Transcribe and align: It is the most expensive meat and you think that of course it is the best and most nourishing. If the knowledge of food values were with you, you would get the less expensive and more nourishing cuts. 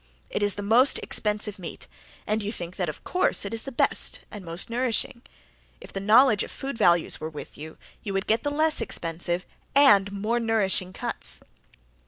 It 0.31 0.41
is 0.41 0.55
the 0.55 0.63
most 0.63 0.97
expensive 0.97 1.59
meat 1.59 1.85
and 2.25 2.41
you 2.41 2.51
think 2.51 2.75
that 2.77 2.89
of 2.89 3.03
course 3.03 3.45
it 3.45 3.53
is 3.53 3.65
the 3.65 3.71
best 3.71 4.21
and 4.31 4.43
most 4.43 4.67
nourishing. 4.67 5.21
If 5.79 5.93
the 5.93 5.99
knowledge 5.99 6.41
of 6.41 6.49
food 6.49 6.75
values 6.75 7.19
were 7.21 7.29
with 7.29 7.55
you, 7.55 7.77
you 8.01 8.11
would 8.15 8.25
get 8.25 8.41
the 8.41 8.49
less 8.49 8.81
expensive 8.81 9.45
and 9.75 10.11
more 10.11 10.39
nourishing 10.39 10.91
cuts. 10.91 11.41